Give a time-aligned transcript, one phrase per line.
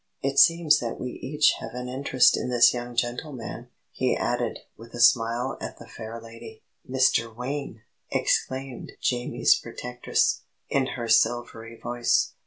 [0.23, 4.95] It seems that we each have an interest in this young gentleman," he added, with
[4.95, 6.63] a smile at the fair lady.
[6.89, 7.31] "Mr.
[7.35, 12.33] Wayne!" exclaimed Jamie's protectress, in her silvery voice.